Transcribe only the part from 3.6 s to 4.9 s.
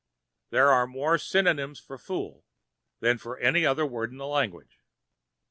other word in the language!